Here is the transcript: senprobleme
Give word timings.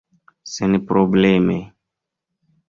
senprobleme 0.51 1.59